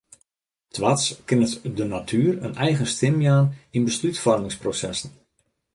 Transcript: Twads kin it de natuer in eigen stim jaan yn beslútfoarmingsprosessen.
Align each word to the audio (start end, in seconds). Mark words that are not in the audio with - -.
Twads 0.75 1.05
kin 1.27 1.43
it 1.47 1.53
de 1.77 1.85
natuer 1.91 2.35
in 2.47 2.57
eigen 2.65 2.87
stim 2.93 3.17
jaan 3.25 3.47
yn 3.75 3.87
beslútfoarmingsprosessen. 3.87 5.09